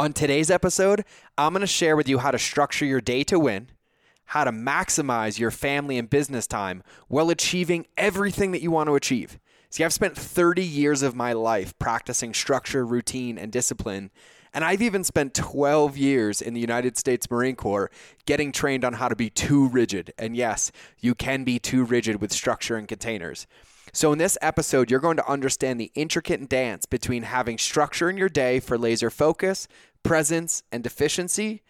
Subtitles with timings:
[0.00, 1.04] On today's episode,
[1.36, 3.68] I'm going to share with you how to structure your day to win,
[4.24, 8.94] how to maximize your family and business time while achieving everything that you want to
[8.94, 9.38] achieve.
[9.68, 14.10] See, I've spent 30 years of my life practicing structure, routine, and discipline.
[14.54, 17.90] And I've even spent 12 years in the United States Marine Corps
[18.24, 20.14] getting trained on how to be too rigid.
[20.16, 23.46] And yes, you can be too rigid with structure and containers.
[23.92, 28.16] So, in this episode, you're going to understand the intricate dance between having structure in
[28.16, 29.66] your day for laser focus,
[30.02, 31.62] presence, and efficiency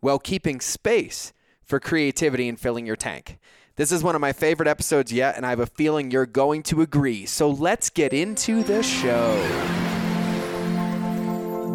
[0.00, 3.38] while keeping space for creativity and filling your tank.
[3.76, 6.62] This is one of my favorite episodes yet, and I have a feeling you're going
[6.64, 7.26] to agree.
[7.26, 9.87] So, let's get into the show.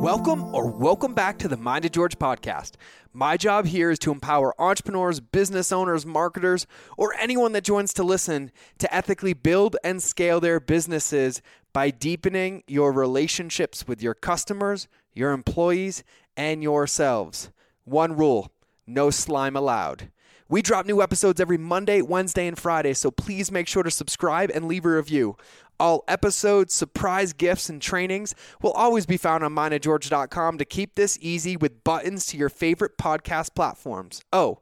[0.03, 2.71] Welcome or welcome back to the Mind of George podcast.
[3.13, 6.67] My job here is to empower entrepreneurs, business owners, marketers,
[6.98, 12.63] or anyone that joins to listen to ethically build and scale their businesses by deepening
[12.67, 16.04] your relationships with your customers, your employees,
[16.35, 17.49] and yourselves.
[17.85, 18.51] One rule
[18.85, 20.12] no slime allowed.
[20.49, 24.52] We drop new episodes every Monday, Wednesday, and Friday, so please make sure to subscribe
[24.54, 25.38] and leave a review.
[25.80, 31.18] All episodes, surprise gifts, and trainings will always be found on mindofgeorge.com to keep this
[31.22, 34.22] easy with buttons to your favorite podcast platforms.
[34.32, 34.60] Oh,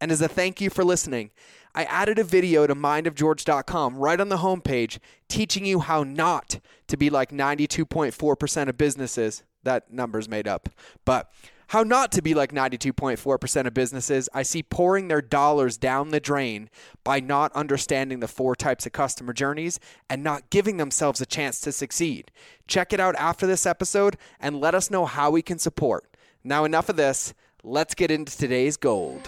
[0.00, 1.30] and as a thank you for listening,
[1.74, 4.98] I added a video to mindofgeorge.com right on the homepage
[5.28, 9.44] teaching you how not to be like 92.4% of businesses.
[9.62, 10.68] That number's made up.
[11.04, 11.32] But
[11.72, 16.20] how not to be like 92.4% of businesses I see pouring their dollars down the
[16.20, 16.68] drain
[17.02, 21.62] by not understanding the four types of customer journeys and not giving themselves a chance
[21.62, 22.30] to succeed.
[22.66, 26.04] Check it out after this episode and let us know how we can support.
[26.44, 27.32] Now, enough of this.
[27.64, 29.24] Let's get into today's gold.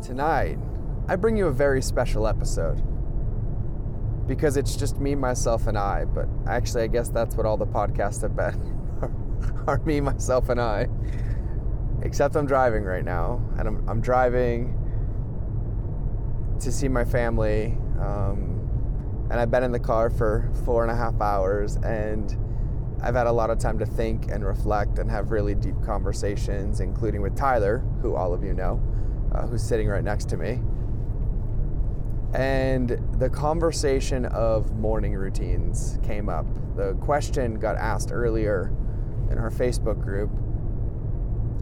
[0.00, 0.58] Tonight,
[1.08, 2.80] I bring you a very special episode
[4.30, 6.04] because it's just me, myself, and I.
[6.04, 10.60] But actually, I guess that's what all the podcasts have been are me, myself, and
[10.60, 10.86] I.
[12.02, 14.76] Except I'm driving right now, and I'm, I'm driving
[16.60, 17.76] to see my family.
[17.98, 22.36] Um, and I've been in the car for four and a half hours, and
[23.02, 26.78] I've had a lot of time to think and reflect and have really deep conversations,
[26.78, 28.80] including with Tyler, who all of you know,
[29.34, 30.60] uh, who's sitting right next to me
[32.34, 36.46] and the conversation of morning routines came up.
[36.76, 38.72] The question got asked earlier
[39.30, 40.30] in our Facebook group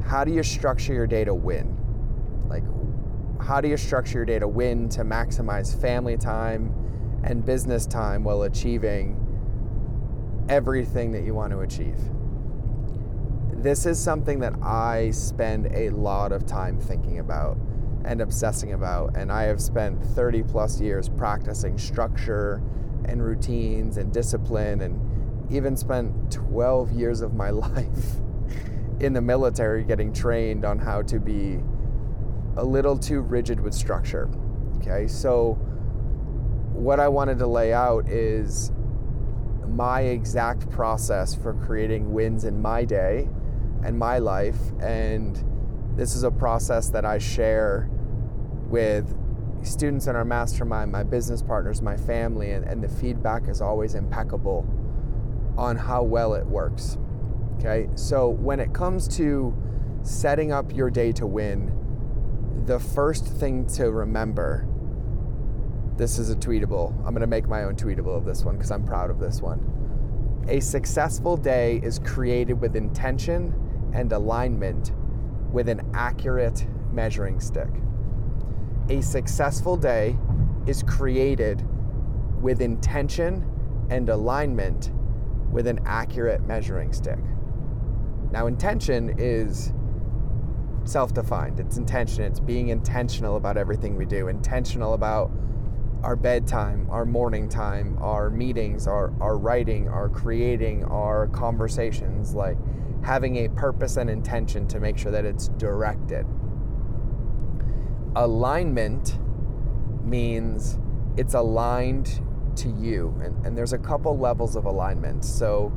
[0.05, 1.75] How do you structure your day to win?
[2.49, 2.65] Like,
[3.41, 6.75] how do you structure your day to win to maximize family time
[7.25, 9.25] and business time while achieving
[10.49, 11.99] everything that you want to achieve?
[13.53, 17.59] This is something that I spend a lot of time thinking about
[18.09, 19.17] and obsessing about.
[19.17, 22.63] And I have spent 30 plus years practicing structure
[23.05, 28.17] and routines and discipline, and even spent 12 years of my life
[29.01, 31.61] in the military getting trained on how to be
[32.57, 34.29] a little too rigid with structure.
[34.79, 35.55] Okay, so
[36.73, 38.73] what I wanted to lay out is
[39.69, 43.29] my exact process for creating wins in my day
[43.85, 44.59] and my life.
[44.81, 45.45] And
[45.95, 47.91] this is a process that I share
[48.69, 49.17] with
[49.63, 53.95] students in our mastermind, my business partners, my family, and, and the feedback is always
[53.95, 54.67] impeccable
[55.57, 56.99] on how well it works.
[57.59, 59.57] Okay, so when it comes to
[60.03, 61.75] setting up your day to win,
[62.67, 64.67] the first thing to remember
[65.97, 66.95] this is a tweetable.
[66.99, 69.43] I'm going to make my own tweetable of this one because I'm proud of this
[69.43, 70.45] one.
[70.49, 73.53] A successful day is created with intention
[73.93, 74.93] and alignment
[75.51, 77.69] with an accurate measuring stick
[78.89, 80.17] a successful day
[80.67, 81.65] is created
[82.41, 83.45] with intention
[83.91, 84.91] and alignment
[85.51, 87.19] with an accurate measuring stick.
[88.31, 89.73] Now, intention is
[90.85, 95.31] self defined, it's intention, it's being intentional about everything we do, intentional about
[96.03, 102.57] our bedtime, our morning time, our meetings, our, our writing, our creating, our conversations, like
[103.05, 106.25] having a purpose and intention to make sure that it's directed
[108.17, 109.19] alignment
[110.05, 110.79] means
[111.17, 112.21] it's aligned
[112.57, 113.15] to you.
[113.23, 115.25] And, and there's a couple levels of alignment.
[115.25, 115.73] So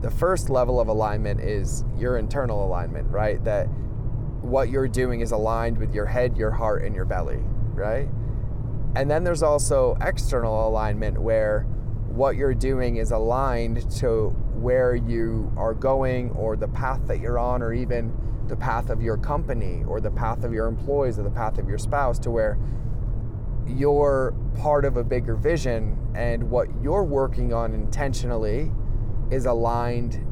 [0.00, 3.42] the first level of alignment is your internal alignment, right?
[3.44, 3.64] That
[4.42, 7.40] what you're doing is aligned with your head, your heart, and your belly,
[7.74, 8.08] right?
[8.94, 11.62] And then there's also external alignment where
[12.08, 17.38] what you're doing is aligned to where you are going or the path that you're
[17.38, 18.12] on or even
[18.48, 21.68] the path of your company or the path of your employees or the path of
[21.68, 22.58] your spouse to where
[23.66, 28.72] you're part of a bigger vision and what you're working on intentionally
[29.30, 30.24] is aligned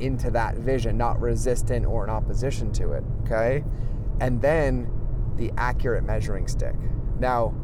[0.00, 3.04] into that vision, not resistant or in opposition to it.
[3.22, 3.64] Okay.
[4.20, 4.90] And then
[5.36, 6.76] the accurate measuring stick.
[7.18, 7.54] Now,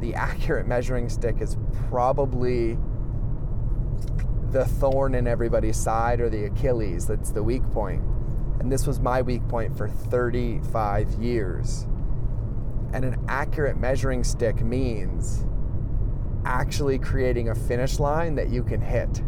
[0.00, 1.56] the accurate measuring stick is
[1.88, 2.78] probably
[4.52, 8.02] the thorn in everybody's side or the Achilles that's the weak point.
[8.60, 11.86] And this was my weak point for 35 years.
[12.92, 15.44] And an accurate measuring stick means
[16.44, 19.22] actually creating a finish line that you can hit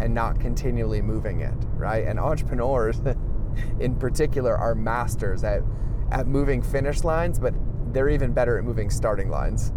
[0.00, 2.06] and not continually moving it, right?
[2.06, 3.00] And entrepreneurs
[3.80, 5.62] in particular are masters at,
[6.10, 7.54] at moving finish lines, but
[7.92, 9.72] they're even better at moving starting lines.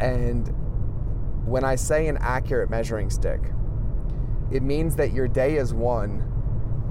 [0.00, 0.48] And
[1.46, 3.40] when I say an accurate measuring stick,
[4.50, 6.20] it means that your day is won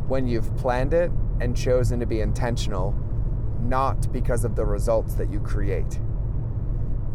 [0.07, 1.11] when you've planned it
[1.41, 2.95] and chosen to be intentional,
[3.61, 5.99] not because of the results that you create.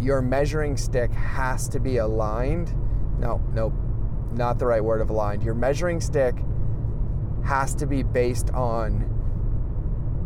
[0.00, 2.74] Your measuring stick has to be aligned.
[3.18, 3.72] No, no,
[4.32, 5.42] not the right word of aligned.
[5.42, 6.34] Your measuring stick
[7.44, 9.08] has to be based on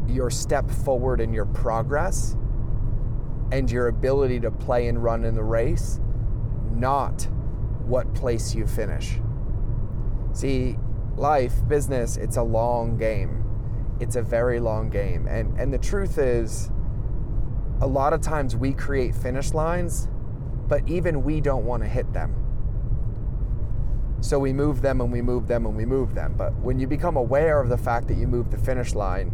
[0.09, 2.37] your step forward and your progress
[3.53, 6.01] and your ability to play and run in the race,
[6.73, 7.29] not
[7.85, 9.19] what place you finish.
[10.37, 10.77] See,
[11.17, 13.43] life, business, it's a long game.
[14.01, 15.27] It's a very long game.
[15.27, 16.71] And and the truth is
[17.81, 20.09] a lot of times we create finish lines,
[20.69, 22.35] but even we don't want to hit them.
[24.21, 26.35] So we move them and we move them and we move them.
[26.37, 29.33] But when you become aware of the fact that you move the finish line,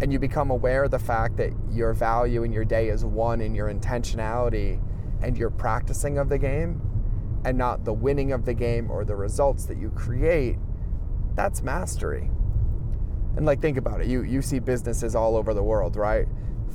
[0.00, 3.42] and you become aware of the fact that your value in your day is one
[3.42, 4.80] in your intentionality
[5.20, 6.80] and your practicing of the game
[7.44, 10.58] and not the winning of the game or the results that you create,
[11.34, 12.30] that's mastery.
[13.36, 14.08] And like think about it.
[14.08, 16.26] You you see businesses all over the world, right?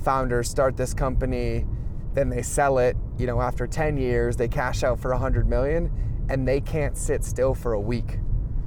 [0.03, 1.65] Founders start this company,
[2.13, 5.91] then they sell it, you know, after 10 years, they cash out for 100 million
[6.29, 8.19] and they can't sit still for a week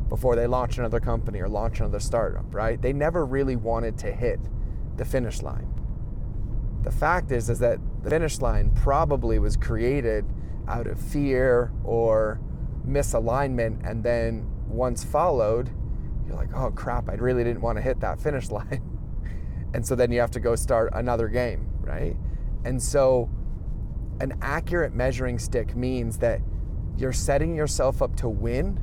[0.09, 2.81] before they launch another company or launch another startup, right?
[2.81, 4.39] They never really wanted to hit
[4.97, 5.67] the finish line.
[6.83, 10.25] The fact is is that the finish line probably was created
[10.69, 12.41] out of fear or
[12.87, 15.71] misalignment and then once followed,
[16.27, 18.83] you're like, "Oh crap, I really didn't want to hit that finish line."
[19.75, 22.17] and so then you have to go start another game, right?
[22.65, 23.31] And so
[24.21, 26.41] an accurate measuring stick means that
[26.97, 28.81] you're setting yourself up to win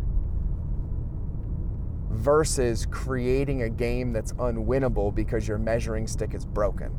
[2.09, 6.95] versus creating a game that's unwinnable because your measuring stick is broken.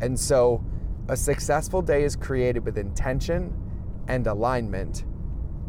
[0.00, 0.64] And so
[1.08, 3.52] a successful day is created with intention
[4.08, 5.04] and alignment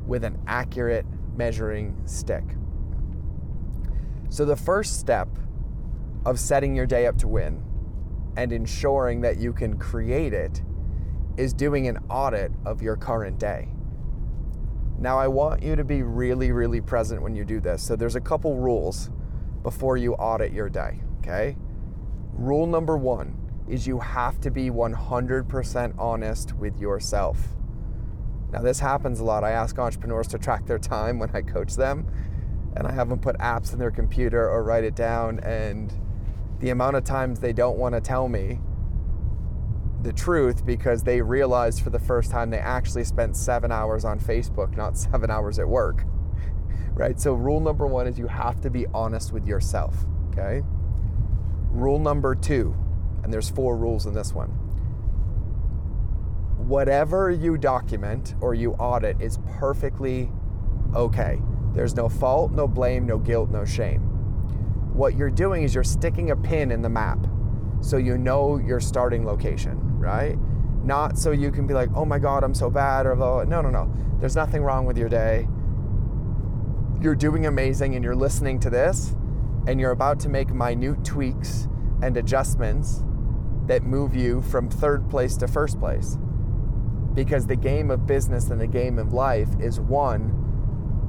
[0.05, 1.05] with an accurate
[1.35, 2.43] measuring stick.
[4.29, 5.27] So the first step
[6.25, 7.61] of setting your day up to win
[8.37, 10.61] and ensuring that you can create it
[11.37, 13.69] is doing an audit of your current day.
[14.97, 17.83] Now, I want you to be really, really present when you do this.
[17.83, 19.09] So, there's a couple rules
[19.61, 21.57] before you audit your day, okay?
[22.33, 27.39] Rule number one is you have to be 100% honest with yourself.
[28.51, 29.43] Now, this happens a lot.
[29.43, 32.05] I ask entrepreneurs to track their time when I coach them,
[32.75, 35.39] and I have them put apps in their computer or write it down.
[35.39, 35.93] And
[36.59, 38.59] the amount of times they don't want to tell me
[40.03, 44.19] the truth because they realized for the first time they actually spent seven hours on
[44.19, 46.03] Facebook, not seven hours at work.
[46.93, 47.19] Right?
[47.19, 50.05] So, rule number one is you have to be honest with yourself.
[50.29, 50.61] Okay?
[51.71, 52.73] Rule number two,
[53.25, 54.49] and there's four rules in this one
[56.65, 60.31] whatever you document or you audit is perfectly
[60.95, 61.39] okay.
[61.73, 64.01] There's no fault, no blame, no guilt, no shame.
[64.93, 67.19] What you're doing is you're sticking a pin in the map
[67.81, 70.37] so you know your starting location, right?
[70.83, 73.61] Not so you can be like, oh my God, I'm so bad, or no, no,
[73.69, 73.93] no.
[74.19, 75.47] There's nothing wrong with your day.
[76.99, 79.15] You're doing amazing and you're listening to this
[79.67, 81.67] and you're about to make minute tweaks
[82.01, 83.03] and adjustments
[83.67, 86.17] that move you from third place to first place.
[87.13, 90.41] Because the game of business and the game of life is one,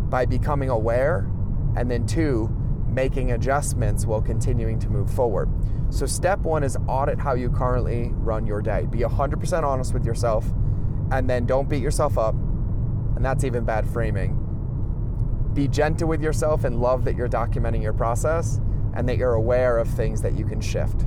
[0.08, 1.28] by becoming aware,
[1.76, 2.48] and then two,
[2.88, 5.50] making adjustments while continuing to move forward.
[5.90, 8.86] So, step one is audit how you currently run your day.
[8.90, 10.46] Be 100% honest with yourself,
[11.10, 12.34] and then don't beat yourself up.
[12.34, 14.42] And that's even bad framing.
[15.54, 18.60] Be gentle with yourself and love that you're documenting your process
[18.94, 21.06] and that you're aware of things that you can shift.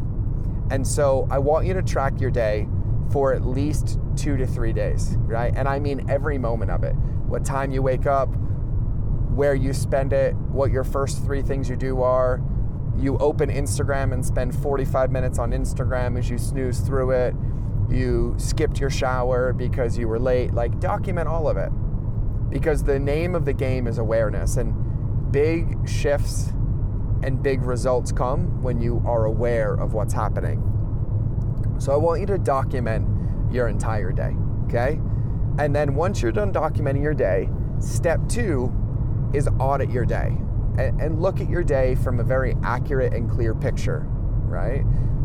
[0.71, 2.67] And so, I want you to track your day
[3.11, 5.53] for at least two to three days, right?
[5.55, 6.93] And I mean every moment of it.
[6.93, 8.29] What time you wake up,
[9.33, 12.41] where you spend it, what your first three things you do are.
[12.97, 17.33] You open Instagram and spend 45 minutes on Instagram as you snooze through it.
[17.89, 20.53] You skipped your shower because you were late.
[20.53, 21.71] Like, document all of it.
[22.49, 26.51] because the name of the game is awareness, and big shifts
[27.23, 30.63] and big results come when you are aware of what's happening.
[31.79, 33.07] So I want you to document
[33.51, 34.35] your entire day,
[34.65, 34.99] okay?
[35.57, 37.49] And then once you're done documenting your day,
[37.79, 38.73] step two
[39.33, 40.37] is audit your day
[40.77, 44.05] and, and look at your day from a very accurate and clear picture,
[44.45, 44.83] right?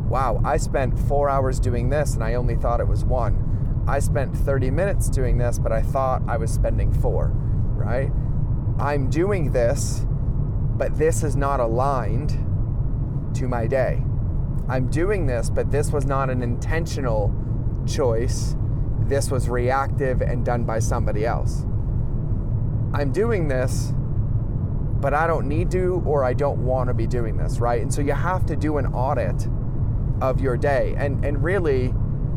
[0.09, 3.85] Wow, I spent four hours doing this and I only thought it was one.
[3.87, 7.33] I spent 30 minutes doing this, but I thought I was spending four,
[7.75, 8.11] right?
[8.79, 10.07] I'm doing this,
[10.77, 12.31] but this is not aligned
[13.37, 14.03] to my day.
[14.69, 17.35] I'm doing this, but this was not an intentional
[17.87, 18.57] choice.
[19.01, 21.65] This was reactive and done by somebody else.
[22.95, 23.93] I'm doing this,
[25.01, 27.83] but I don't need to or I don't want to be doing this, right?
[27.83, 29.49] And so you have to do an audit
[30.21, 30.95] of your day.
[30.97, 31.93] And and really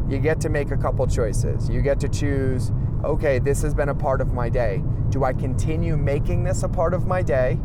[0.10, 1.70] you get to make a couple choices.
[1.70, 2.72] You get to choose,
[3.04, 4.84] okay, this has been a part of my day.
[5.10, 7.60] Do I continue making this a part of my day?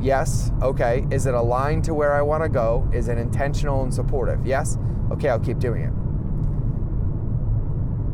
[0.00, 0.52] Yes.
[0.62, 1.06] Okay.
[1.10, 2.88] Is it aligned to where I want to go?
[2.92, 4.46] Is it intentional and supportive?
[4.46, 4.78] Yes.
[5.10, 5.92] Okay, I'll keep doing it.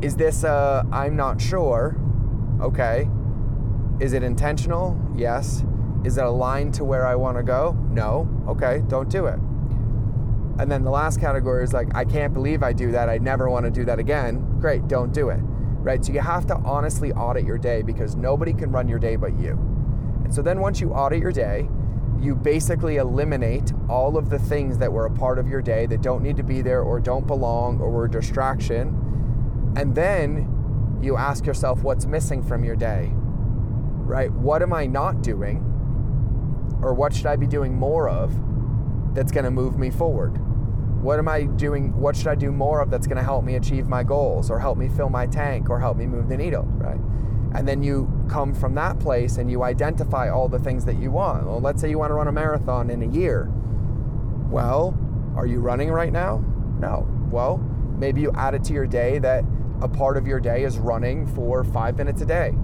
[0.04, 1.96] Is this a I'm not sure?
[2.60, 3.08] Okay.
[4.00, 5.00] Is it intentional?
[5.14, 5.64] Yes.
[6.04, 7.76] Is it aligned to where I want to go?
[7.90, 8.28] No.
[8.48, 9.38] Okay, don't do it.
[10.58, 13.08] And then the last category is like, I can't believe I do that.
[13.08, 14.58] I never want to do that again.
[14.60, 15.40] Great, don't do it.
[15.42, 16.04] Right?
[16.04, 19.34] So you have to honestly audit your day because nobody can run your day but
[19.36, 19.73] you.
[20.24, 21.68] And so then once you audit your day,
[22.20, 26.00] you basically eliminate all of the things that were a part of your day that
[26.00, 29.72] don't need to be there or don't belong or were a distraction.
[29.76, 33.12] And then you ask yourself what's missing from your day
[34.04, 34.30] right?
[34.30, 35.58] What am I not doing?
[36.82, 38.32] Or what should I be doing more of
[39.14, 40.38] that's going to move me forward?
[41.02, 41.96] What am I doing?
[41.96, 44.58] What should I do more of that's going to help me achieve my goals or
[44.58, 47.00] help me fill my tank or help me move the needle, right?
[47.54, 51.10] And then you come from that place and you identify all the things that you
[51.10, 51.46] want.
[51.46, 53.48] Well, let's say you want to run a marathon in a year.
[54.50, 54.98] Well,
[55.36, 56.44] are you running right now?
[56.80, 57.06] No.
[57.30, 57.58] Well,
[57.98, 59.44] maybe you add it to your day that
[59.80, 62.54] a part of your day is running for five minutes a day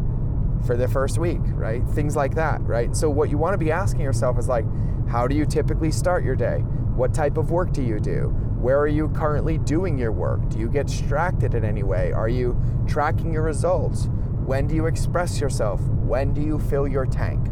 [0.67, 1.87] for the first week, right?
[1.91, 2.95] Things like that, right?
[2.95, 4.65] So, what you want to be asking yourself is like,
[5.09, 6.59] how do you typically start your day?
[6.95, 8.35] What type of work do you do?
[8.61, 10.49] Where are you currently doing your work?
[10.51, 12.13] Do you get distracted in any way?
[12.13, 14.09] Are you tracking your results?
[14.45, 15.81] When do you express yourself?
[15.81, 17.49] When do you fill your tank?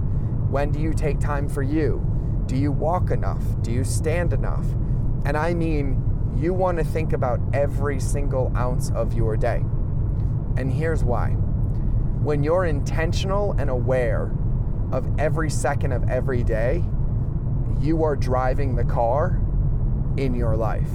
[0.50, 2.04] When do you take time for you?
[2.47, 3.42] Do you walk enough?
[3.62, 4.66] Do you stand enough?
[5.25, 6.02] And I mean,
[6.37, 9.62] you want to think about every single ounce of your day.
[10.57, 11.30] And here's why
[12.23, 14.33] when you're intentional and aware
[14.90, 16.83] of every second of every day,
[17.80, 19.40] you are driving the car
[20.16, 20.90] in your life.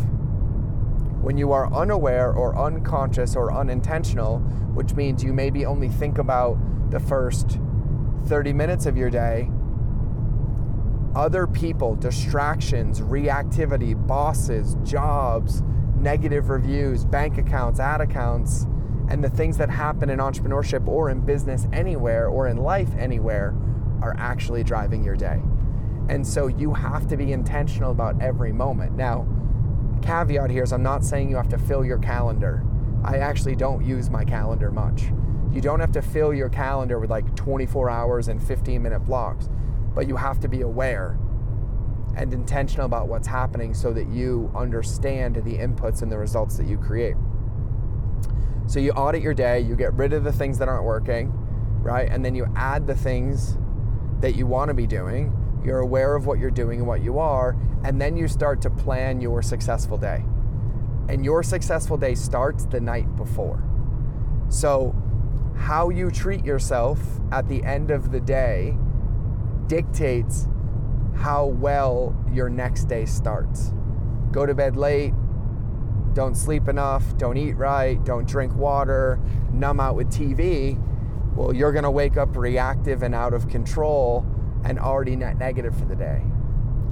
[1.23, 4.39] When you are unaware or unconscious or unintentional,
[4.73, 6.57] which means you maybe only think about
[6.91, 7.59] the first
[8.25, 9.49] 30 minutes of your day,
[11.15, 15.63] other people, distractions, reactivity, bosses, jobs,
[15.97, 18.67] negative reviews, bank accounts, ad accounts,
[19.07, 23.55] and the things that happen in entrepreneurship or in business anywhere or in life anywhere
[24.01, 25.41] are actually driving your day.
[26.09, 28.97] And so you have to be intentional about every moment.
[28.97, 29.25] Now,
[30.03, 32.63] caveat here is I'm not saying you have to fill your calendar.
[33.03, 35.05] I actually don't use my calendar much.
[35.51, 39.49] You don't have to fill your calendar with like 24 hours and 15 minute blocks,
[39.93, 41.17] but you have to be aware
[42.15, 46.67] and intentional about what's happening so that you understand the inputs and the results that
[46.67, 47.15] you create.
[48.67, 51.31] So you audit your day, you get rid of the things that aren't working,
[51.81, 52.09] right?
[52.09, 53.57] And then you add the things
[54.21, 55.33] that you want to be doing.
[55.63, 58.69] You're aware of what you're doing and what you are, and then you start to
[58.69, 60.23] plan your successful day.
[61.09, 63.63] And your successful day starts the night before.
[64.49, 64.95] So,
[65.55, 66.99] how you treat yourself
[67.31, 68.77] at the end of the day
[69.67, 70.47] dictates
[71.15, 73.71] how well your next day starts.
[74.31, 75.13] Go to bed late,
[76.13, 79.19] don't sleep enough, don't eat right, don't drink water,
[79.51, 80.79] numb out with TV,
[81.35, 84.25] well, you're going to wake up reactive and out of control
[84.63, 86.21] and already net negative for the day.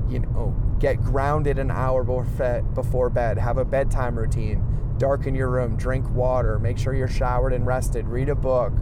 [0.10, 4.64] You know, get grounded an hour before bed, have a bedtime routine,
[4.98, 8.74] darken your room, drink water, make sure you're showered and rested, read a book.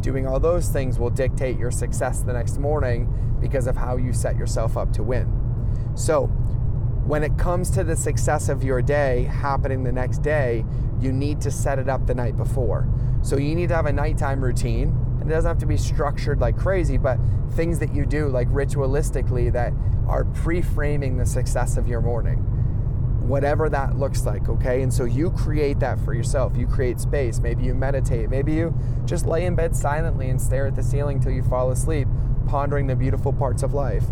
[0.00, 4.12] Doing all those things will dictate your success the next morning because of how you
[4.12, 5.28] set yourself up to win.
[5.94, 6.26] So,
[7.06, 10.64] when it comes to the success of your day happening the next day,
[11.00, 12.88] you need to set it up the night before.
[13.22, 14.94] So you need to have a nighttime routine.
[15.30, 17.16] It doesn't have to be structured like crazy, but
[17.52, 19.72] things that you do like ritualistically that
[20.08, 22.38] are pre framing the success of your morning.
[23.28, 24.82] whatever that looks like, okay?
[24.82, 26.56] And so you create that for yourself.
[26.56, 27.38] You create space.
[27.38, 28.28] Maybe you meditate.
[28.28, 31.70] Maybe you just lay in bed silently and stare at the ceiling till you fall
[31.70, 32.08] asleep,
[32.48, 34.02] pondering the beautiful parts of life.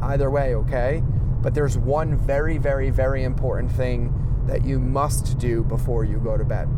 [0.00, 1.02] Either way, okay?
[1.42, 4.14] But there's one very, very, very important thing
[4.46, 6.68] that you must do before you go to bed,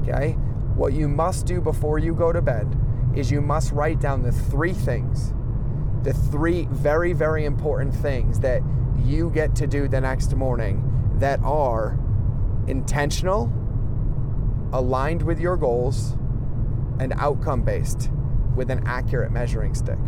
[0.00, 0.32] okay?
[0.74, 2.66] What you must do before you go to bed
[3.16, 5.32] is you must write down the three things,
[6.02, 8.62] the three very, very important things that
[8.98, 11.98] you get to do the next morning that are
[12.66, 13.52] intentional,
[14.72, 16.12] aligned with your goals,
[16.98, 18.10] and outcome based
[18.54, 19.98] with an accurate measuring stick.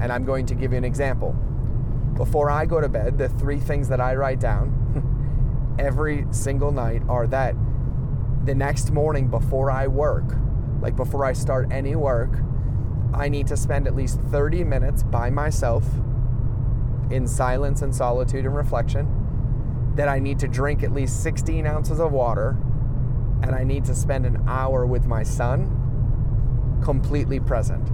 [0.00, 1.32] And I'm going to give you an example.
[2.14, 7.02] Before I go to bed, the three things that I write down every single night
[7.08, 7.54] are that
[8.44, 10.24] the next morning before I work,
[10.80, 12.38] like before I start any work,
[13.12, 15.84] I need to spend at least 30 minutes by myself
[17.10, 21.98] in silence and solitude and reflection that I need to drink at least 16 ounces
[21.98, 22.56] of water
[23.42, 27.88] and I need to spend an hour with my son completely present.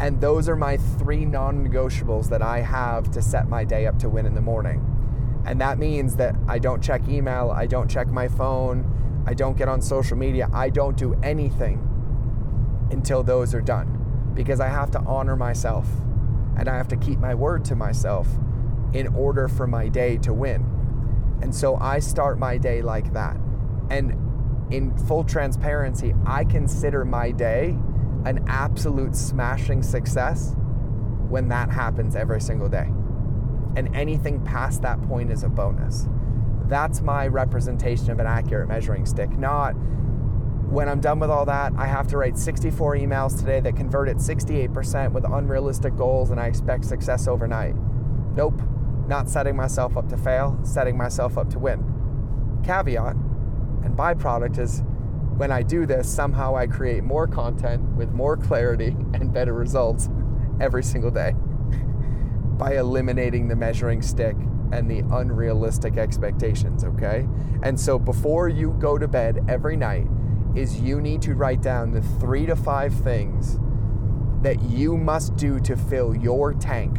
[0.00, 3.98] And those are my three non negotiables that I have to set my day up
[4.00, 4.90] to win in the morning.
[5.46, 8.93] And that means that I don't check email, I don't check my phone,
[9.26, 11.88] I don't get on social media, I don't do anything
[12.90, 15.88] until those are done because I have to honor myself
[16.56, 18.28] and I have to keep my word to myself
[18.92, 20.64] in order for my day to win.
[21.42, 23.36] And so I start my day like that.
[23.90, 24.12] And
[24.72, 27.76] in full transparency, I consider my day
[28.24, 30.54] an absolute smashing success
[31.28, 32.88] when that happens every single day.
[33.76, 36.08] And anything past that point is a bonus.
[36.66, 41.72] That's my representation of an accurate measuring stick, not when I'm done with all that,
[41.76, 46.40] I have to write 64 emails today that convert at 68% with unrealistic goals and
[46.40, 47.76] I expect success overnight.
[48.34, 48.60] Nope
[49.06, 52.60] not setting myself up to fail, setting myself up to win.
[52.64, 53.14] Caveat
[53.84, 54.82] and byproduct is
[55.36, 60.08] when I do this, somehow I create more content with more clarity and better results
[60.60, 61.32] every single day
[62.56, 64.36] by eliminating the measuring stick
[64.74, 67.26] and the unrealistic expectations, okay?
[67.62, 70.06] And so before you go to bed every night,
[70.54, 73.58] is you need to write down the three to five things
[74.42, 76.98] that you must do to fill your tank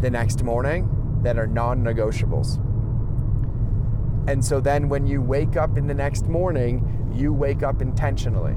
[0.00, 2.58] the next morning that are non negotiables.
[4.28, 8.54] And so then when you wake up in the next morning, you wake up intentionally,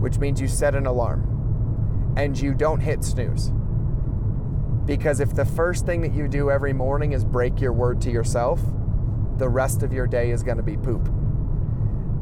[0.00, 3.52] which means you set an alarm and you don't hit snooze.
[4.90, 8.10] Because if the first thing that you do every morning is break your word to
[8.10, 8.60] yourself,
[9.36, 11.06] the rest of your day is going to be poop.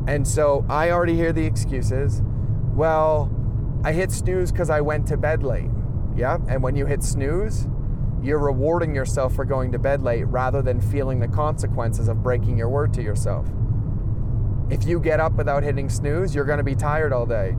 [0.06, 2.20] And so I already hear the excuses.
[2.74, 3.32] Well,
[3.84, 5.70] I hit snooze because I went to bed late.
[6.14, 6.40] Yeah.
[6.46, 7.66] And when you hit snooze,
[8.22, 12.58] you're rewarding yourself for going to bed late rather than feeling the consequences of breaking
[12.58, 13.46] your word to yourself.
[14.68, 17.56] If you get up without hitting snooze, you're going to be tired all day.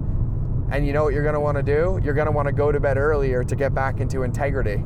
[0.72, 2.00] And you know what you're going to want to do?
[2.04, 4.84] You're going to want to go to bed earlier to get back into integrity.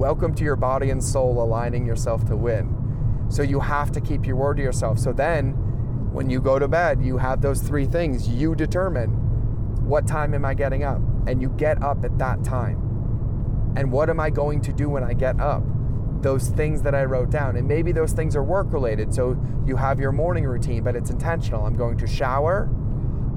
[0.00, 3.26] Welcome to your body and soul aligning yourself to win.
[3.28, 4.98] So you have to keep your word to yourself.
[4.98, 5.50] So then,
[6.10, 8.26] when you go to bed, you have those three things.
[8.26, 9.10] You determine
[9.86, 11.02] what time am I getting up?
[11.26, 12.76] And you get up at that time.
[13.76, 15.62] And what am I going to do when I get up?
[16.22, 17.56] Those things that I wrote down.
[17.56, 19.12] And maybe those things are work related.
[19.12, 21.66] So you have your morning routine, but it's intentional.
[21.66, 22.70] I'm going to shower.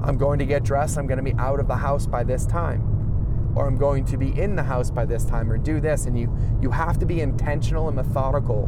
[0.02, 0.96] I'm going to get dressed.
[0.96, 2.93] I'm going to be out of the house by this time.
[3.54, 6.06] Or I'm going to be in the house by this time or do this.
[6.06, 8.66] And you, you have to be intentional and methodical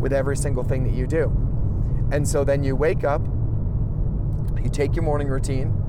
[0.00, 1.26] with every single thing that you do.
[2.10, 3.22] And so then you wake up,
[4.62, 5.82] you take your morning routine,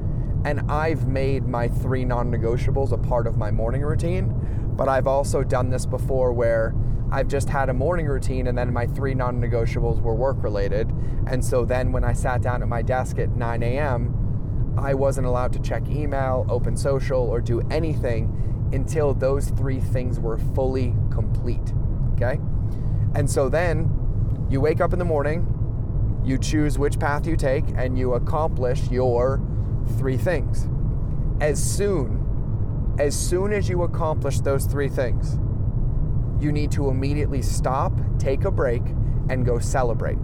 [0.45, 4.33] and I've made my three non negotiables a part of my morning routine
[4.77, 6.73] but I've also done this before where
[7.11, 10.93] I've just had a morning routine and then my three non negotiables were work related.
[11.25, 14.13] And so then when I sat down at my desk at 9 a.m.,
[14.77, 20.19] I wasn't allowed to check email, open social, or do anything until those three things
[20.19, 21.73] were fully complete.
[22.13, 22.39] Okay?
[23.15, 25.53] And so then you wake up in the morning,
[26.23, 29.41] you choose which path you take, and you accomplish your
[29.97, 30.67] three things.
[31.41, 32.23] As soon
[32.99, 35.37] as soon as you accomplish those three things,
[36.43, 38.81] you need to immediately stop, take a break,
[39.29, 40.17] and go celebrate.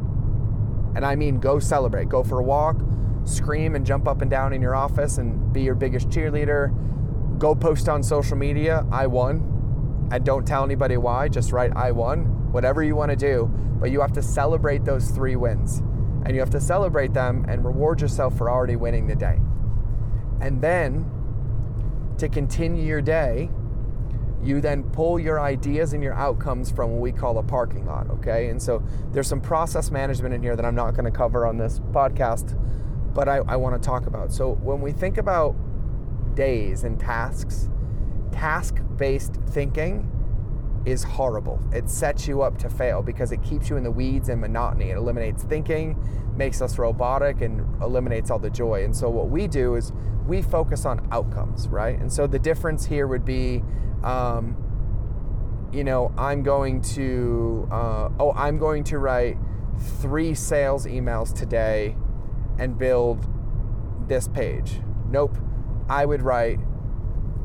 [0.96, 2.10] And I mean, go celebrate.
[2.10, 2.78] Go for a walk,
[3.26, 6.72] scream and jump up and down in your office and be your biggest cheerleader.
[7.40, 10.08] Go post on social media, I won.
[10.12, 12.52] And don't tell anybody why, just write, I won.
[12.52, 13.50] Whatever you want to do.
[13.80, 15.80] But you have to celebrate those three wins.
[16.26, 19.40] And you have to celebrate them and reward yourself for already winning the day.
[20.40, 21.10] And then
[22.18, 23.50] to continue your day,
[24.44, 28.10] You then pull your ideas and your outcomes from what we call a parking lot,
[28.10, 28.50] okay?
[28.50, 31.58] And so there's some process management in here that I'm not going to cover on
[31.58, 32.60] this podcast,
[33.14, 34.32] but I, I want to talk about.
[34.34, 35.56] So when we think about
[36.36, 37.70] days and tasks,
[38.32, 40.10] task based thinking
[40.86, 41.62] is horrible.
[41.72, 44.90] It sets you up to fail because it keeps you in the weeds and monotony.
[44.90, 45.98] It eliminates thinking,
[46.36, 48.84] makes us robotic, and eliminates all the joy.
[48.84, 49.94] And so, what we do is
[50.28, 51.98] we focus on outcomes, right?
[51.98, 53.64] And so, the difference here would be,
[54.04, 54.58] um,
[55.72, 59.38] you know, I'm going to, uh, oh, I'm going to write
[60.02, 61.96] three sales emails today
[62.58, 63.26] and build
[64.08, 64.80] this page.
[65.10, 65.38] Nope.
[65.90, 66.60] I would write,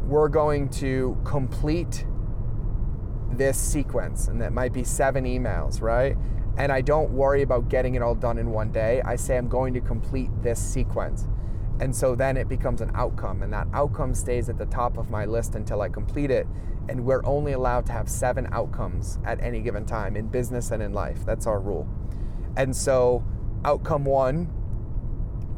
[0.04, 2.06] we're going to complete
[3.30, 6.16] this sequence, and that might be seven emails, right?
[6.56, 9.00] And I don't worry about getting it all done in one day.
[9.04, 11.28] I say I'm going to complete this sequence.
[11.80, 15.10] And so then it becomes an outcome, and that outcome stays at the top of
[15.10, 16.46] my list until I complete it.
[16.88, 20.82] And we're only allowed to have seven outcomes at any given time in business and
[20.82, 21.24] in life.
[21.24, 21.86] That's our rule.
[22.56, 23.24] And so,
[23.64, 24.50] outcome one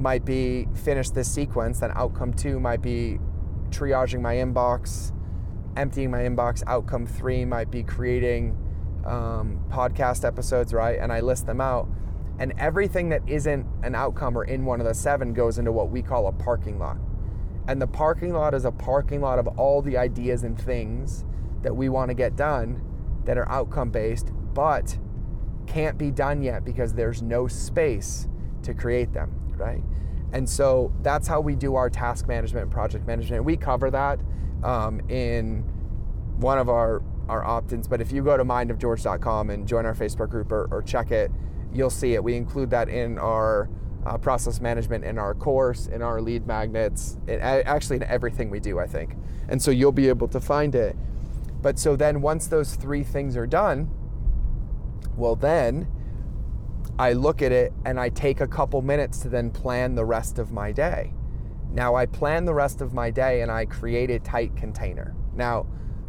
[0.00, 3.18] might be finish this sequence, then outcome two might be
[3.70, 5.12] triaging my inbox,
[5.76, 6.62] emptying my inbox.
[6.66, 8.56] Outcome three might be creating
[9.04, 10.98] um, podcast episodes, right?
[10.98, 11.88] And I list them out.
[12.38, 15.90] And everything that isn't an outcome or in one of the seven goes into what
[15.90, 16.96] we call a parking lot.
[17.68, 21.24] And the parking lot is a parking lot of all the ideas and things
[21.62, 22.82] that we want to get done
[23.24, 24.98] that are outcome based, but
[25.66, 28.26] can't be done yet because there's no space
[28.62, 29.82] to create them, right?
[30.32, 33.44] And so that's how we do our task management and project management.
[33.44, 34.20] We cover that
[34.62, 35.62] um, in
[36.38, 40.30] one of our, our opt-ins, but if you go to mindofgeorge.com and join our Facebook
[40.30, 41.30] group or, or check it,
[41.72, 42.22] you'll see it.
[42.22, 43.68] We include that in our
[44.06, 48.60] uh, process management in our course, in our lead magnets, in, actually in everything we
[48.60, 49.14] do, I think.
[49.48, 50.96] And so you'll be able to find it.
[51.60, 53.90] But so then once those three things are done,
[55.16, 55.86] well, then
[56.98, 60.38] I look at it and I take a couple minutes to then plan the rest
[60.38, 61.12] of my day.
[61.72, 65.14] Now, I plan the rest of my day and I create a tight container.
[65.34, 65.66] Now,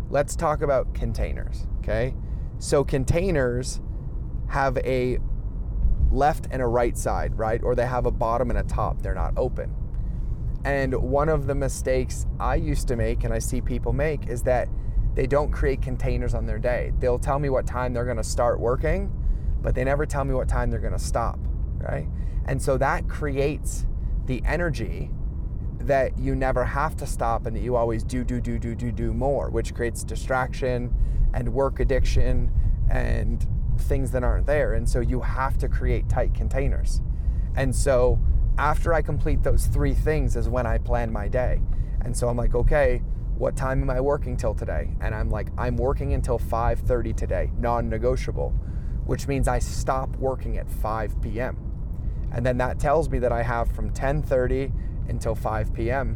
[0.10, 2.16] let's talk about containers, okay?
[2.58, 3.80] So, containers
[4.50, 5.20] have a
[6.12, 7.62] left and a right side, right?
[7.64, 9.74] Or they have a bottom and a top, they're not open.
[10.66, 14.44] And one of the mistakes I used to make and I see people make is
[14.44, 14.68] that
[15.16, 16.94] they don't create containers on their day.
[17.00, 19.12] They'll tell me what time they're gonna start working
[19.62, 21.40] but they never tell me what time they're going to stop,
[21.78, 22.08] right?
[22.46, 23.86] And so that creates
[24.26, 25.12] the energy
[25.80, 28.92] that you never have to stop and that you always do, do, do, do, do,
[28.92, 30.94] do more, which creates distraction
[31.34, 32.52] and work addiction
[32.90, 33.48] and
[33.78, 34.74] things that aren't there.
[34.74, 37.02] And so you have to create tight containers.
[37.56, 38.20] And so
[38.58, 41.62] after I complete those three things is when I plan my day.
[42.02, 43.02] And so I'm like, okay,
[43.38, 44.90] what time am I working till today?
[45.02, 48.54] And I'm like, I'm working until 5:30 today, non-negotiable
[49.12, 51.58] which means I stop working at 5 p.m.
[52.32, 54.72] And then that tells me that I have from 10:30
[55.10, 56.16] until 5 p.m.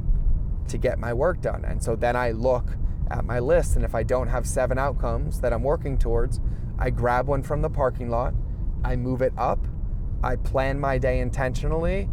[0.69, 1.65] to get my work done.
[1.65, 2.77] And so then I look
[3.11, 6.39] at my list and if I don't have seven outcomes that I'm working towards,
[6.79, 8.33] I grab one from the parking lot,
[8.85, 9.67] I move it up,
[10.23, 12.07] I plan my day intentionally,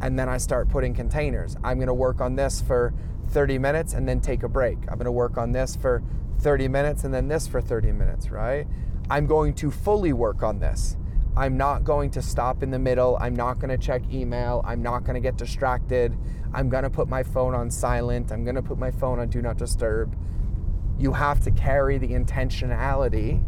[0.00, 1.56] and then I start putting containers.
[1.64, 2.94] I'm going to work on this for
[3.30, 4.78] 30 minutes and then take a break.
[4.82, 6.00] I'm going to work on this for
[6.38, 8.68] 30 minutes and then this for 30 minutes, right?
[9.10, 10.96] I'm going to fully work on this.
[11.36, 13.16] I'm not going to stop in the middle.
[13.20, 14.60] I'm not going to check email.
[14.64, 16.16] I'm not going to get distracted.
[16.52, 18.32] I'm going to put my phone on silent.
[18.32, 20.16] I'm going to put my phone on do not disturb.
[20.98, 23.44] You have to carry the intentionality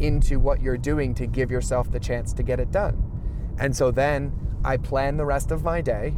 [0.00, 3.54] into what you're doing to give yourself the chance to get it done.
[3.58, 4.32] And so then
[4.64, 6.14] I plan the rest of my day.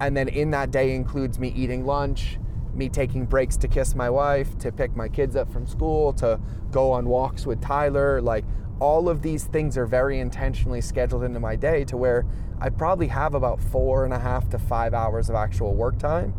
[0.00, 2.38] And then in that day includes me eating lunch,
[2.76, 6.40] me taking breaks to kiss my wife, to pick my kids up from school, to
[6.70, 8.20] go on walks with Tyler.
[8.20, 8.44] Like
[8.80, 12.26] all of these things are very intentionally scheduled into my day to where
[12.60, 16.34] I probably have about four and a half to five hours of actual work time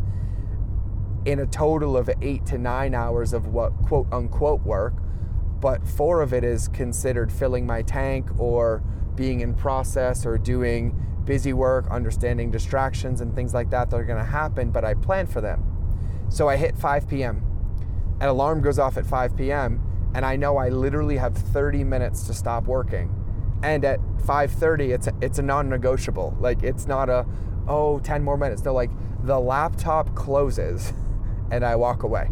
[1.24, 4.94] in a total of eight to nine hours of what quote unquote work.
[5.60, 8.82] But four of it is considered filling my tank or
[9.16, 14.04] being in process or doing busy work, understanding distractions and things like that that are
[14.04, 15.77] going to happen, but I plan for them.
[16.28, 17.42] So I hit 5 p.m.
[18.20, 19.80] An alarm goes off at 5 p.m.
[20.14, 23.14] and I know I literally have 30 minutes to stop working.
[23.62, 26.36] And at 5:30 it's a, it's a non-negotiable.
[26.38, 27.26] Like it's not a
[27.66, 28.64] oh 10 more minutes.
[28.64, 28.90] No, like
[29.22, 30.92] the laptop closes
[31.50, 32.30] and I walk away.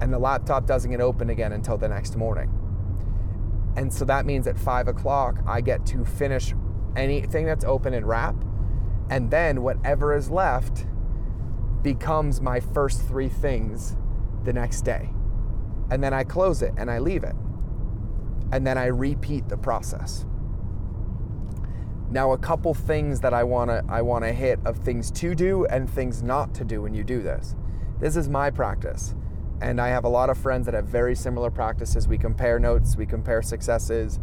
[0.00, 2.52] And the laptop doesn't get open again until the next morning.
[3.76, 6.54] And so that means at five o'clock, I get to finish
[6.96, 8.34] anything that's open and wrap.
[9.10, 10.86] And then whatever is left
[11.86, 13.96] becomes my first three things
[14.42, 15.08] the next day.
[15.88, 17.36] And then I close it and I leave it.
[18.50, 20.26] And then I repeat the process.
[22.10, 25.88] Now, a couple things that I wanna I wanna hit of things to do and
[25.88, 27.54] things not to do when you do this.
[28.00, 29.14] This is my practice,
[29.60, 32.08] and I have a lot of friends that have very similar practices.
[32.08, 34.18] We compare notes, we compare successes,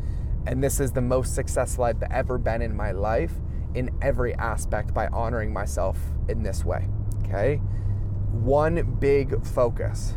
[0.45, 3.34] and this is the most successful I've ever been in my life
[3.73, 5.97] in every aspect by honoring myself
[6.28, 6.89] in this way.
[7.34, 7.56] Okay,
[8.32, 10.13] one big focus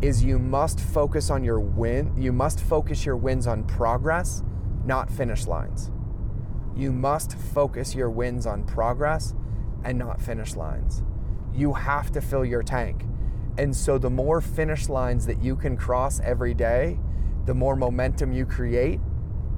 [0.00, 2.14] is you must focus on your win.
[2.16, 4.44] You must focus your wins on progress,
[4.84, 5.90] not finish lines.
[6.76, 9.34] You must focus your wins on progress
[9.82, 11.02] and not finish lines.
[11.52, 13.04] You have to fill your tank.
[13.58, 17.00] And so, the more finish lines that you can cross every day,
[17.46, 19.00] the more momentum you create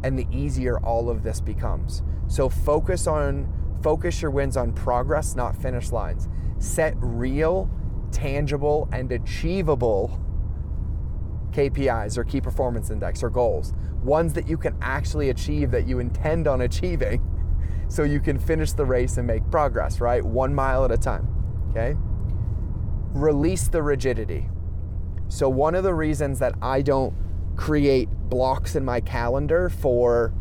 [0.03, 2.03] and the easier all of this becomes.
[2.27, 6.29] So, focus on focus your wins on progress, not finish lines.
[6.59, 7.71] Set real,
[8.12, 10.23] tangible, and achievable
[11.53, 15.99] KPIs or key performance index or goals, ones that you can actually achieve that you
[15.99, 17.23] intend on achieving
[17.88, 20.25] so you can finish the race and make progress, right?
[20.25, 21.27] One mile at a time,
[21.71, 21.97] okay?
[23.12, 24.49] Release the rigidity.
[25.29, 27.14] So, one of the reasons that I don't
[27.57, 30.33] create blocks in my calendar for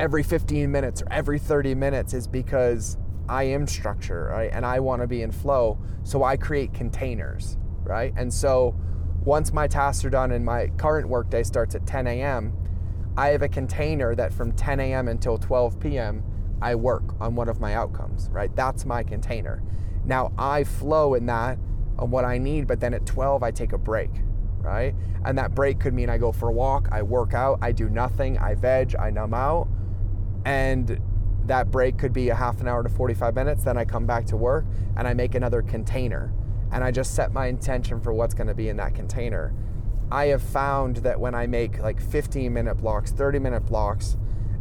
[0.00, 2.96] every 15 minutes or every 30 minutes is because
[3.28, 4.50] I am structure, right?
[4.52, 5.78] And I want to be in flow.
[6.02, 8.12] So I create containers, right?
[8.16, 8.74] And so
[9.24, 12.52] once my tasks are done and my current workday starts at 10 a.m.,
[13.16, 15.08] I have a container that from 10 a.m.
[15.08, 16.22] until 12 p.m.
[16.62, 18.54] I work on one of my outcomes, right?
[18.54, 19.62] That's my container.
[20.04, 21.58] Now I flow in that
[21.98, 24.10] on what I need, but then at 12 I take a break,
[24.58, 24.94] right?
[25.24, 27.90] And that break could mean I go for a walk, I work out, I do
[27.90, 29.68] nothing, I veg, I numb out.
[30.44, 31.00] And
[31.48, 33.64] that break could be a half an hour to 45 minutes.
[33.64, 34.64] Then I come back to work
[34.96, 36.32] and I make another container
[36.70, 39.54] and I just set my intention for what's going to be in that container.
[40.10, 44.16] I have found that when I make like 15 minute blocks, 30 minute blocks,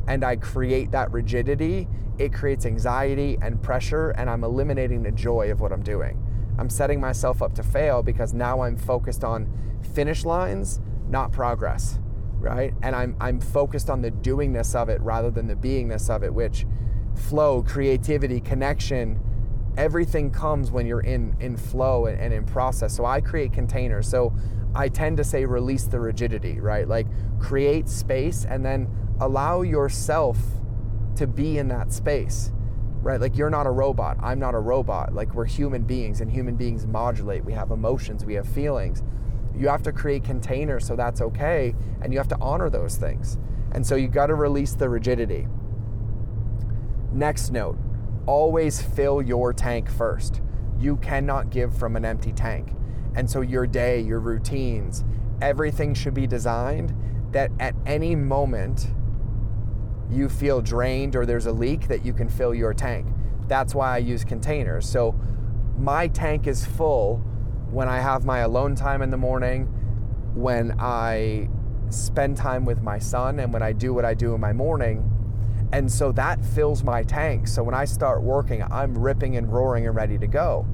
[0.07, 5.51] and I create that rigidity, it creates anxiety and pressure, and I'm eliminating the joy
[5.51, 6.23] of what I'm doing.
[6.57, 9.47] I'm setting myself up to fail because now I'm focused on
[9.93, 11.99] finish lines, not progress,
[12.39, 12.73] right?
[12.81, 16.33] And I'm, I'm focused on the doingness of it rather than the beingness of it,
[16.33, 16.65] which
[17.15, 19.19] flow, creativity, connection,
[19.77, 22.95] everything comes when you're in in flow and, and, in process.
[22.95, 24.07] So i create containers.
[24.07, 24.33] So
[24.75, 26.87] i tend to say release the rigidity right?
[26.87, 27.07] Like
[27.39, 28.87] create space and then
[29.19, 30.37] allow yourself
[31.15, 32.51] to be in that space
[33.01, 33.21] right?
[33.21, 34.17] Like you're not a robot.
[34.21, 35.13] I'm not a robot.
[35.13, 37.45] Like we're human beings and human beings modulate.
[37.45, 38.25] We have emotions.
[38.25, 39.01] We have feelings
[39.57, 43.37] you have to create containers so that's okay and you have to honor those things
[43.71, 45.47] and so you got to release the rigidity
[47.11, 47.77] next note
[48.27, 50.41] always fill your tank first.
[50.77, 52.73] You cannot give from an empty tank.
[53.15, 55.03] And so your day, your routines,
[55.41, 56.93] everything should be designed
[57.31, 58.91] that at any moment
[60.09, 63.07] you feel drained or there's a leak that you can fill your tank.
[63.47, 64.87] That's why I use containers.
[64.87, 65.19] So
[65.77, 67.23] my tank is full
[67.71, 69.65] when I have my alone time in the morning,
[70.33, 71.49] when I
[71.89, 75.11] spend time with my son, and when I do what I do in my morning
[75.71, 77.47] and so that fills my tank.
[77.47, 80.65] So when I start working, I'm ripping and roaring and ready to go.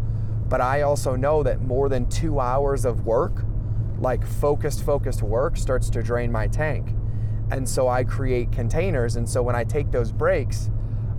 [0.47, 3.43] But I also know that more than two hours of work,
[3.97, 6.91] like focused, focused work, starts to drain my tank.
[7.49, 9.15] And so I create containers.
[9.15, 10.69] And so when I take those breaks,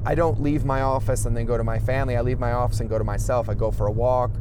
[0.07, 2.17] I don't leave my office and then go to my family.
[2.17, 3.49] I leave my office and go to myself.
[3.49, 4.33] I go for a walk.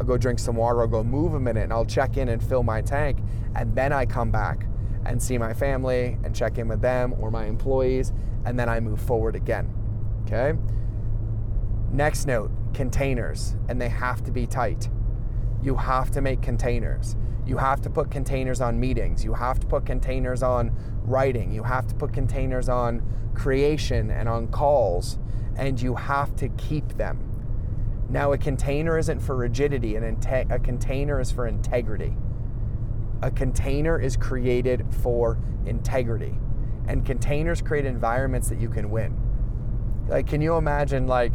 [0.00, 0.80] I'll go drink some water.
[0.80, 3.18] I'll go move a minute and I'll check in and fill my tank.
[3.54, 4.66] And then I come back
[5.04, 8.14] and see my family and check in with them or my employees
[8.46, 9.70] and then I move forward again.
[10.24, 10.58] Okay?
[11.92, 14.88] Next note containers, and they have to be tight.
[15.62, 17.16] You have to make containers.
[17.44, 19.22] You have to put containers on meetings.
[19.24, 21.52] You have to put containers on writing.
[21.52, 23.02] You have to put containers on
[23.34, 25.18] creation and on calls,
[25.56, 27.29] and you have to keep them.
[28.10, 32.16] Now, a container isn't for rigidity, an inte- a container is for integrity.
[33.22, 36.36] A container is created for integrity
[36.88, 39.16] and containers create environments that you can win.
[40.08, 41.34] Like, can you imagine, like,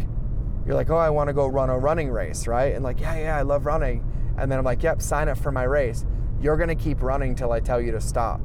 [0.65, 2.75] you're like, oh, I want to go run a running race, right?
[2.75, 4.03] And like, yeah, yeah, I love running.
[4.38, 6.05] And then I'm like, yep, sign up for my race.
[6.41, 8.41] You're going to keep running till I tell you to stop.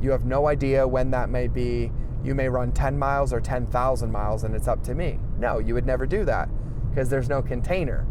[0.00, 1.92] You have no idea when that may be.
[2.24, 5.20] You may run 10 miles or 10,000 miles and it's up to me.
[5.38, 6.48] No, you would never do that
[6.92, 8.06] because there's no container.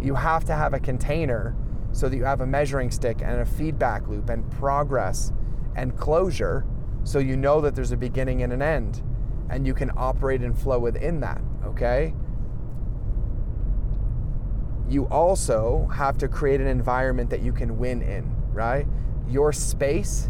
[0.00, 1.56] You have to have a container
[1.92, 5.32] so that you have a measuring stick and a feedback loop and progress
[5.76, 6.66] and closure
[7.04, 9.02] so you know that there's a beginning and an end,
[9.50, 12.14] and you can operate and flow within that, okay?
[14.88, 18.86] you also have to create an environment that you can win in, right?
[19.28, 20.28] Your space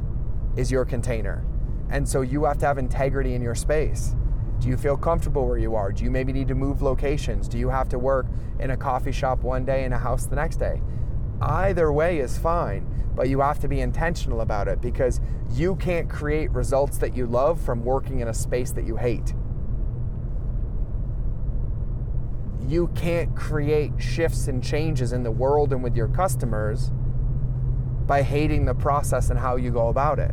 [0.56, 1.44] is your container.
[1.90, 4.14] And so you have to have integrity in your space.
[4.60, 5.92] Do you feel comfortable where you are?
[5.92, 7.48] Do you maybe need to move locations?
[7.48, 8.26] Do you have to work
[8.60, 10.80] in a coffee shop one day and a house the next day?
[11.40, 16.08] Either way is fine, but you have to be intentional about it because you can't
[16.08, 19.34] create results that you love from working in a space that you hate.
[22.66, 26.90] You can't create shifts and changes in the world and with your customers
[28.06, 30.32] by hating the process and how you go about it.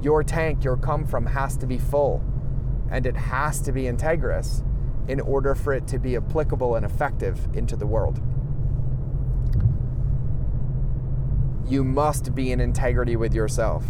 [0.00, 2.24] Your tank, your come from, has to be full
[2.94, 4.64] and it has to be integrous
[5.08, 8.20] in order for it to be applicable and effective into the world.
[11.66, 13.84] You must be in integrity with yourself.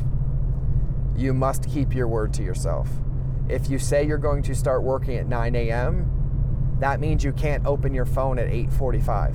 [1.14, 2.88] You must keep your word to yourself.
[3.46, 7.66] If you say you're going to start working at 9 a.m., that means you can't
[7.66, 9.34] open your phone at 8:45.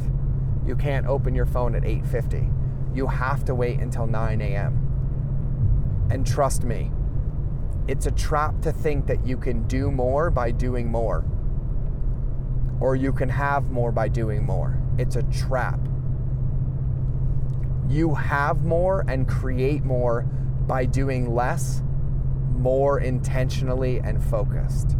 [0.66, 2.52] You can't open your phone at 8:50.
[2.96, 6.08] You have to wait until 9 a.m.
[6.10, 6.92] And trust me,
[7.90, 11.26] it's a trap to think that you can do more by doing more,
[12.80, 14.80] or you can have more by doing more.
[15.00, 15.80] It's a trap.
[17.88, 20.22] You have more and create more
[20.68, 21.82] by doing less,
[22.52, 24.96] more intentionally and focused.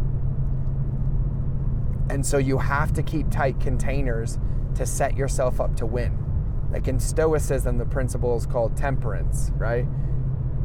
[2.10, 4.36] And so you have to keep tight containers
[4.74, 6.18] to set yourself up to win.
[6.72, 9.86] Like in Stoicism, the principle is called temperance, right?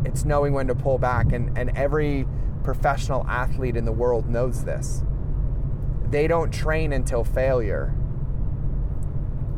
[0.06, 2.28] It's knowing when to pull back, and, and every
[2.64, 5.04] professional athlete in the world knows this.
[6.10, 7.94] They don't train until failure.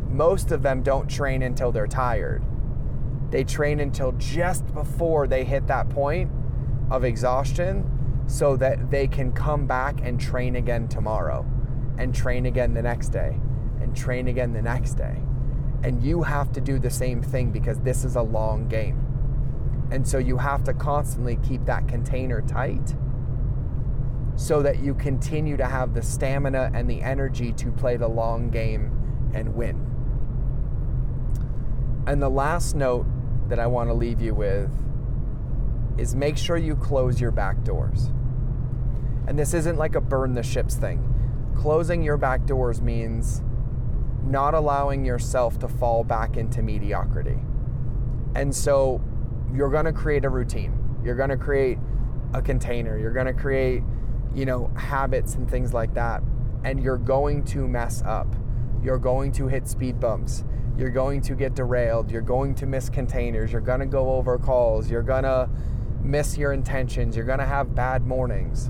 [0.10, 2.44] Most of them don't train until they're tired.
[3.30, 6.32] They train until just before they hit that point
[6.90, 11.46] of exhaustion so that they can come back and train again tomorrow,
[11.98, 13.38] and train again the next day,
[13.82, 15.22] and train again the next day.
[15.84, 19.07] And you have to do the same thing because this is a long game.
[19.91, 22.95] And so you have to constantly keep that container tight
[24.36, 28.50] so that you continue to have the stamina and the energy to play the long
[28.50, 29.84] game and win.
[32.06, 33.06] And the last note
[33.50, 34.71] that I want to leave you with
[35.97, 38.10] is make sure you close your back doors.
[39.28, 41.04] And this isn't like a burn the ships thing.
[41.58, 43.41] Closing your back doors means
[44.23, 47.39] not allowing yourself to fall back into mediocrity.
[48.36, 49.02] And so
[49.54, 50.78] you're going to create a routine.
[51.04, 51.78] You're going to create
[52.34, 52.98] a container.
[52.98, 53.84] You're going to create,
[54.34, 56.22] you know, habits and things like that.
[56.64, 58.28] And you're going to mess up.
[58.84, 60.44] You're going to hit speed bumps.
[60.78, 62.12] You're going to get derailed.
[62.12, 63.52] You're going to miss containers.
[63.52, 64.92] You're going to go over calls.
[64.92, 65.50] You're going to
[66.04, 67.16] miss your intentions.
[67.16, 68.70] You're going to have bad mornings.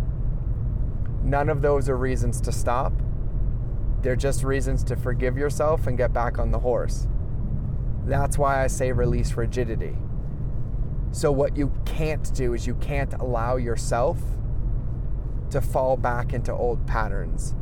[1.24, 2.94] None of those are reasons to stop.
[4.02, 7.08] They're just reasons to forgive yourself and get back on the horse.
[8.06, 9.98] That's why I say release rigidity.
[11.18, 14.20] So, what you can't do is you can't allow yourself
[15.50, 17.56] to fall back into old patterns.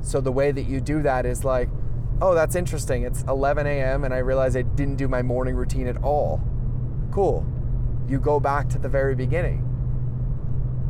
[0.00, 1.68] So, the way that you do that is like,
[2.22, 3.02] oh, that's interesting.
[3.02, 4.04] It's 11 a.m.
[4.04, 6.40] and I realize I didn't do my morning routine at all.
[7.10, 7.44] Cool.
[8.06, 9.68] You go back to the very beginning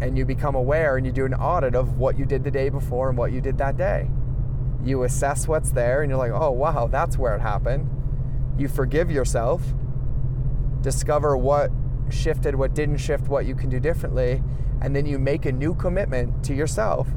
[0.03, 2.69] and you become aware and you do an audit of what you did the day
[2.69, 4.11] before and what you did that day.
[4.85, 7.89] You assess what's there and you're like, oh, wow, that's where it happened.
[8.59, 9.63] You forgive yourself,
[10.83, 11.71] discover what
[12.11, 14.43] shifted, what didn't shift, what you can do differently,
[14.81, 17.09] and then you make a new commitment to yourself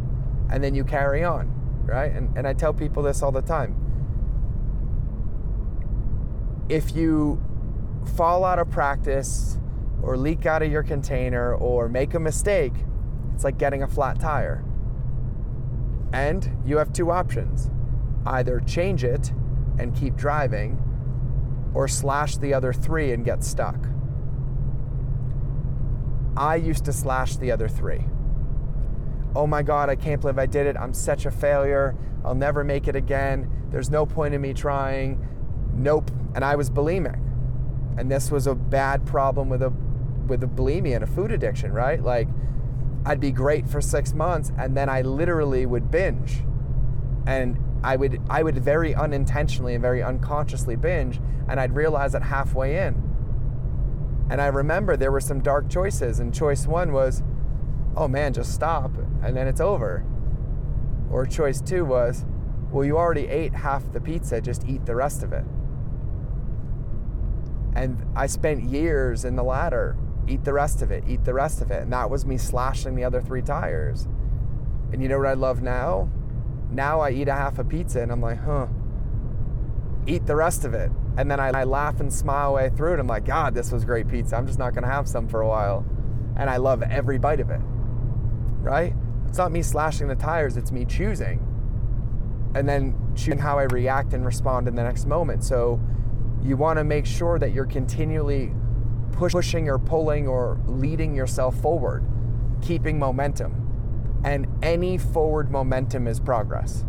[0.50, 1.52] and then you carry on,
[1.86, 2.12] right?
[2.12, 3.76] And, and I tell people this all the time.
[6.69, 7.41] If you
[8.15, 9.58] fall out of practice
[10.02, 12.73] or leak out of your container or make a mistake,
[13.34, 14.63] it's like getting a flat tire.
[16.13, 17.69] And you have two options
[18.26, 19.32] either change it
[19.80, 20.82] and keep driving,
[21.73, 23.78] or slash the other three and get stuck.
[26.38, 28.06] I used to slash the other three.
[29.36, 30.78] Oh my God, I can't believe I did it.
[30.78, 31.95] I'm such a failure.
[32.23, 33.52] I'll never make it again.
[33.71, 35.28] There's no point in me trying.
[35.73, 36.12] Nope.
[36.36, 37.19] And I was bulimic.
[37.97, 39.73] And this was a bad problem with a
[40.28, 42.02] with a bulimia and a food addiction, right?
[42.04, 42.28] Like
[43.06, 46.44] I'd be great for six months and then I literally would binge.
[47.25, 52.21] And I would I would very unintentionally and very unconsciously binge and I'd realize it
[52.23, 53.07] halfway in
[54.30, 57.23] and I remember there were some dark choices, and choice one was,
[57.96, 58.92] oh man, just stop,
[59.23, 60.06] and then it's over.
[61.10, 62.25] Or choice two was,
[62.71, 65.46] well, you already ate half the pizza, just eat the rest of it.
[67.75, 69.96] And I spent years in the latter,
[70.28, 71.84] eat the rest of it, eat the rest of it.
[71.84, 74.08] And that was me slashing the other three tires.
[74.92, 76.10] And you know what I love now?
[76.71, 78.67] Now I eat a half a pizza and I'm like, huh,
[80.06, 80.92] eat the rest of it.
[81.18, 83.00] And then I, I laugh and smile away through it.
[83.00, 84.36] I'm like, God, this was great pizza.
[84.36, 85.84] I'm just not going to have some for a while.
[86.38, 87.60] And I love every bite of it,
[88.62, 88.94] right?
[89.28, 91.44] It's not me slashing the tires, it's me choosing.
[92.56, 95.44] And then choosing how I react and respond in the next moment.
[95.44, 95.82] So
[96.44, 98.54] you want to make sure that you're continually
[99.12, 102.04] pushing or pulling or leading yourself forward,
[102.62, 104.22] keeping momentum.
[104.24, 106.86] And any forward momentum is progress.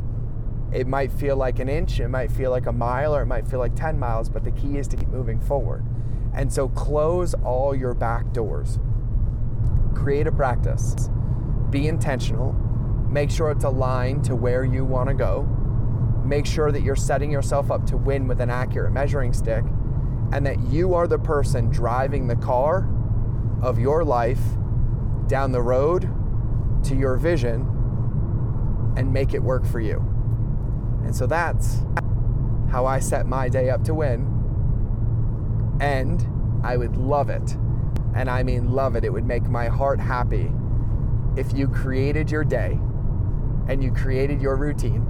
[0.72, 3.48] It might feel like an inch, it might feel like a mile, or it might
[3.48, 5.84] feel like 10 miles, but the key is to keep moving forward.
[6.34, 8.78] And so close all your back doors.
[9.94, 11.08] Create a practice.
[11.70, 12.52] Be intentional.
[13.10, 15.42] Make sure it's aligned to where you want to go.
[16.24, 19.64] Make sure that you're setting yourself up to win with an accurate measuring stick
[20.32, 22.88] and that you are the person driving the car
[23.62, 24.40] of your life
[25.26, 26.02] down the road
[26.84, 27.66] to your vision
[28.96, 30.07] and make it work for you.
[31.04, 31.82] And so that's
[32.70, 34.34] how I set my day up to win.
[35.80, 36.26] And
[36.64, 37.56] I would love it.
[38.14, 39.04] And I mean, love it.
[39.04, 40.50] It would make my heart happy
[41.36, 42.78] if you created your day
[43.68, 45.06] and you created your routine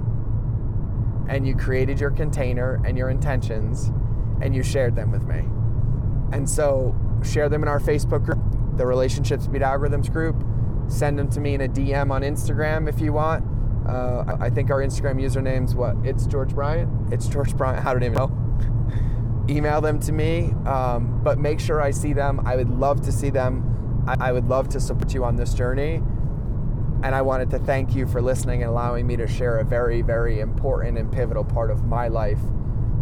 [1.29, 3.91] and you created your container and your intentions
[4.41, 5.43] and you shared them with me.
[6.31, 8.39] And so, share them in our Facebook group,
[8.77, 10.43] the Relationships Beat Algorithms group.
[10.87, 13.43] Send them to me in a DM on Instagram if you want.
[13.89, 15.95] Uh, I think our Instagram username's what?
[16.03, 17.11] It's George Bryant.
[17.11, 17.81] It's George Bryant.
[17.81, 19.45] How did I even know?
[19.49, 22.39] Email them to me, um, but make sure I see them.
[22.45, 24.03] I would love to see them.
[24.07, 26.03] I, I would love to support you on this journey.
[27.01, 30.03] And I wanted to thank you for listening and allowing me to share a very,
[30.03, 32.41] very important and pivotal part of my life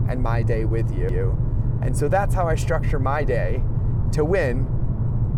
[0.07, 1.37] and my day with you.
[1.81, 3.61] And so that's how I structure my day
[4.13, 4.65] to win,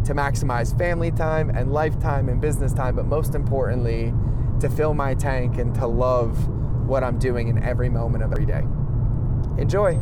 [0.06, 4.14] to maximize family time and lifetime and business time, but most importantly,
[4.62, 6.48] to fill my tank and to love
[6.88, 8.64] what I'm doing in every moment of every day.
[9.58, 10.00] Enjoy.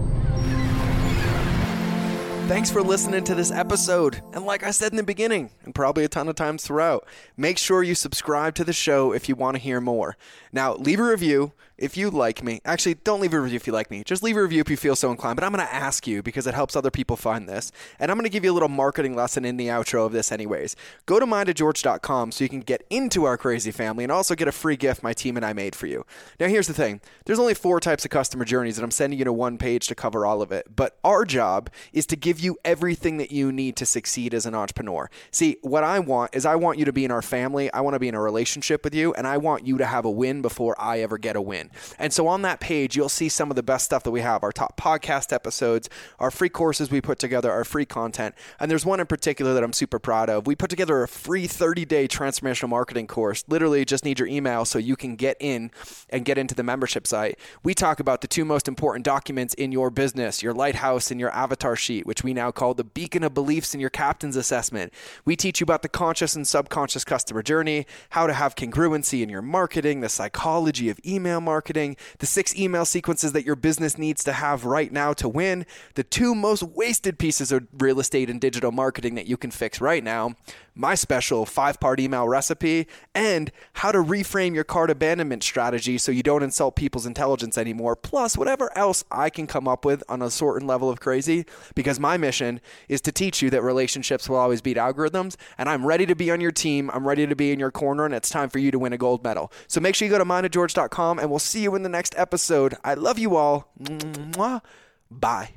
[2.48, 4.22] Thanks for listening to this episode.
[4.32, 7.06] And like I said in the beginning, and probably a ton of times throughout,
[7.36, 10.16] make sure you subscribe to the show if you want to hear more.
[10.54, 13.74] Now, leave a review if you like me, actually, don't leave a review if you
[13.74, 14.04] like me.
[14.04, 15.36] Just leave a review if you feel so inclined.
[15.36, 17.72] But I'm going to ask you because it helps other people find this.
[18.00, 20.32] And I'm going to give you a little marketing lesson in the outro of this,
[20.32, 20.76] anyways.
[21.06, 24.52] Go to mindofgeorge.com so you can get into our crazy family and also get a
[24.52, 26.06] free gift my team and I made for you.
[26.40, 29.26] Now, here's the thing there's only four types of customer journeys, and I'm sending you
[29.26, 30.76] to one page to cover all of it.
[30.76, 34.56] But our job is to give you everything that you need to succeed as an
[34.56, 35.10] entrepreneur.
[35.32, 37.94] See, what I want is I want you to be in our family, I want
[37.94, 40.42] to be in a relationship with you, and I want you to have a win
[40.42, 41.67] before I ever get a win.
[42.00, 44.44] And so on that page, you'll see some of the best stuff that we have
[44.44, 45.90] our top podcast episodes,
[46.20, 48.36] our free courses we put together, our free content.
[48.60, 50.48] And there's one in particular that I'm super proud of.
[50.48, 53.44] We put together a free 30 day transformational marketing course.
[53.48, 55.72] Literally, just need your email so you can get in
[56.10, 57.40] and get into the membership site.
[57.64, 61.32] We talk about the two most important documents in your business your lighthouse and your
[61.32, 64.94] avatar sheet, which we now call the beacon of beliefs in your captain's assessment.
[65.26, 69.30] We teach you about the conscious and subconscious customer journey, how to have congruency in
[69.30, 74.24] your marketing, the psychology of email marketing the six email sequences that your business needs
[74.24, 78.40] to have right now to win, the two most wasted pieces of real estate and
[78.40, 80.36] digital marketing that you can fix right now,
[80.78, 86.12] my special five part email recipe, and how to reframe your cart abandonment strategy so
[86.12, 90.22] you don't insult people's intelligence anymore, plus whatever else I can come up with on
[90.22, 91.46] a certain level of crazy.
[91.76, 95.86] Because my mission is to teach you that relationships will always beat algorithms, and I'm
[95.86, 96.90] ready to be on your team.
[96.94, 98.98] I'm ready to be in your corner, and it's time for you to win a
[98.98, 99.52] gold medal.
[99.68, 102.76] So make sure you go to mindofgeorge.com, and we'll see you in the next episode.
[102.84, 103.72] I love you all.
[103.82, 104.62] Mwah.
[105.10, 105.52] Bye.